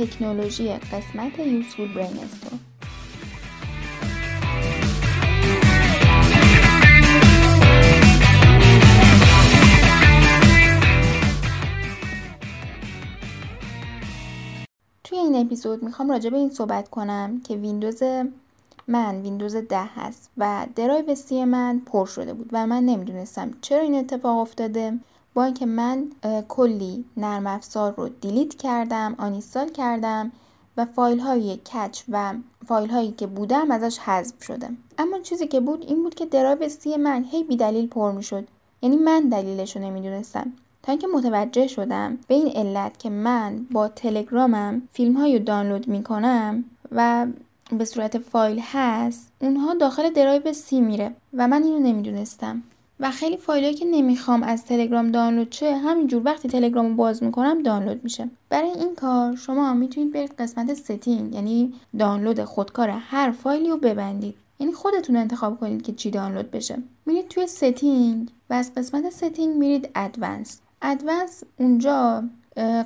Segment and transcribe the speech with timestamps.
[0.00, 2.58] تکنولوژی قسمت useful brainstorm
[15.04, 18.02] توی این اپیزود می‌خوام راجع به این صحبت کنم که ویندوز
[18.88, 23.80] من ویندوز 10 هست و درایو سی من پر شده بود و من نمی‌دونستم چرا
[23.80, 24.98] این اتفاق افتاده.
[25.34, 26.10] با اینکه من
[26.48, 30.32] کلی نرم افزار رو delete کردم uninstall کردم
[30.76, 32.34] و فایل های cache و
[32.66, 34.68] فایل هایی که بودم ازش حذف شده
[34.98, 38.22] اما چیزی که بود این بود که درایو سی من هی بی دلیل پر می
[38.22, 38.48] شد
[38.82, 40.52] یعنی من دلیلش رو نمی‌دونستم.
[40.82, 45.88] تا اینکه متوجه شدم به این علت که من با تلگرامم فیلم های رو دانلود
[45.88, 47.26] می کنم و
[47.72, 52.62] به صورت فایل هست اونها داخل درایو سی میره و من اینو نمی‌دونستم.
[53.00, 57.62] و خیلی فایلایی که نمی‌خوام از تلگرام دانلود شه همینجور وقتی تلگرام رو باز می‌کنم
[57.62, 58.30] دانلود میشه.
[58.48, 64.34] برای این کار شما می‌تونید برید قسمت setting یعنی دانلود خودکار هر فایلی رو ببندید.
[64.58, 66.78] یعنی خودتون انتخاب کنید که چی دانلود بشه.
[67.06, 70.60] میرید توی setting و از قسمت setting میرید advanced.
[70.82, 72.24] advanced اونجا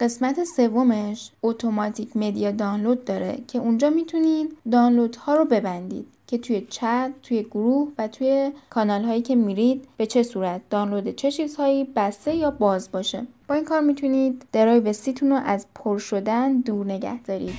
[0.00, 6.66] قسمت سومش automatic media download داره که اونجا می‌تونید دانلود ها رو ببندید که توی
[6.70, 11.84] چت، توی گروه و توی کانال هایی که میرید به چه صورت؟ دانلود چه چیزهایی؟
[11.96, 16.86] بسته یا باز باشه؟ با این کار می‌تونید درایو سیتون رو از پر شدن دور
[16.86, 17.54] نگه دارید.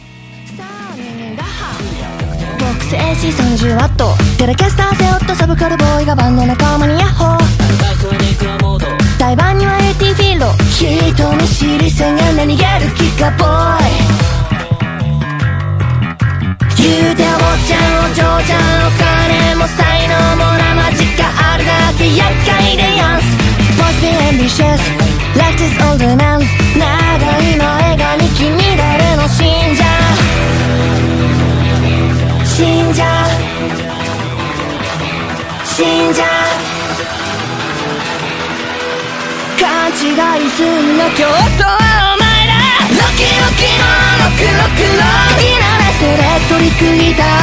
[11.20, 13.92] 人見知りせが何げるキカボーイ
[16.78, 23.28] 言うてお坊ちゃんお嬢ちゃんお金も才能も生地があるだけ厄介でやんす。
[23.76, 24.80] Must be ambitious
[25.36, 26.40] like this older man
[26.80, 26.88] 長
[27.44, 29.84] い前髪君誰の信者
[32.46, 33.04] 信者。
[35.66, 36.79] 信者。
[39.90, 42.54] 違いすんな競争はお前ら。
[42.90, 43.82] ロキロキの
[44.22, 45.02] ロクロクロ
[45.42, 47.39] イナレセレトリックギター。